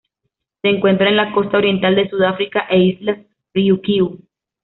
[0.63, 3.19] Se encuentra en la costa oriental de Sudáfrica e Islas
[3.53, 4.17] Ryukyu.